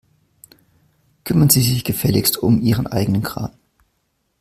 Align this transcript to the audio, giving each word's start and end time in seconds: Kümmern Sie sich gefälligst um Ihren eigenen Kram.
Kümmern 1.25 1.51
Sie 1.51 1.61
sich 1.61 1.83
gefälligst 1.83 2.37
um 2.37 2.63
Ihren 2.63 2.87
eigenen 2.87 3.21
Kram. 3.21 3.51